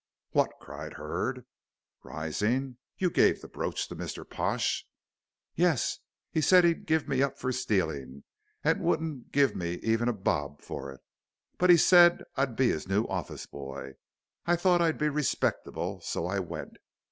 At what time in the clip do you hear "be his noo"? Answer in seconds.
12.55-13.03